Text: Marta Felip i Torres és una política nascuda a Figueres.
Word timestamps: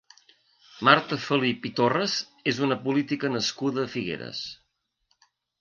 Marta 0.87 1.19
Felip 1.25 1.67
i 1.71 1.73
Torres 1.81 2.17
és 2.53 2.63
una 2.69 2.79
política 2.89 3.33
nascuda 3.37 3.85
a 3.87 3.93
Figueres. 3.97 4.45